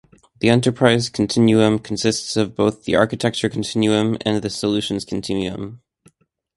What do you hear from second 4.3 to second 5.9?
the Solutions Continuum.